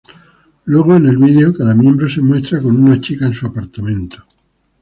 Luego 0.65 0.95
en 0.95 1.05
el 1.05 1.19
vídeo, 1.19 1.53
cada 1.53 1.75
miembro 1.75 2.09
se 2.09 2.21
muestra 2.23 2.59
con 2.59 2.75
una 2.83 2.99
chica 2.99 3.27
en 3.27 3.35
su 3.35 3.45
apartamento. 3.45 4.25